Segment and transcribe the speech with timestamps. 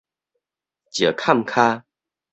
[0.91, 1.85] 石崁跤